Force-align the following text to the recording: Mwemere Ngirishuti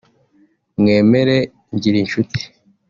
Mwemere 0.79 1.37
Ngirishuti 1.75 2.41